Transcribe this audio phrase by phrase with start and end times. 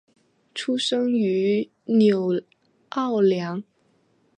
[0.55, 2.31] 出生于纽
[2.89, 3.63] 奥良。